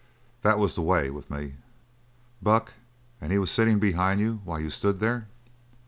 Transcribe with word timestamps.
That 0.41 0.57
was 0.57 0.73
the 0.73 0.81
way 0.81 1.11
with 1.11 1.29
me." 1.29 1.57
"Buck! 2.41 2.73
And 3.21 3.31
he 3.31 3.37
was 3.37 3.51
sitting 3.51 3.77
behind 3.77 4.19
you 4.19 4.41
while 4.45 4.59
you 4.59 4.71
stood 4.71 4.99
there?" 4.99 5.27